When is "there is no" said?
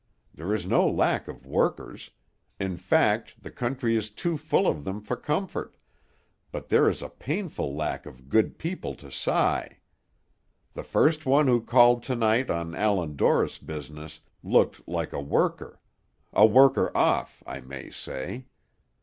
0.33-0.87